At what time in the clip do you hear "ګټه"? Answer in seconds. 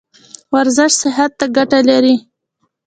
1.57-1.79